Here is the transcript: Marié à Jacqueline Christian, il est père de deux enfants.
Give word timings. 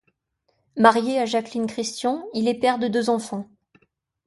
Marié 0.77 1.19
à 1.19 1.27
Jacqueline 1.27 1.67
Christian, 1.67 2.25
il 2.33 2.47
est 2.47 2.55
père 2.57 2.79
de 2.79 2.87
deux 2.87 3.11
enfants. 3.11 3.47